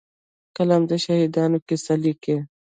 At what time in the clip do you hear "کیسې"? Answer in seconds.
1.67-1.95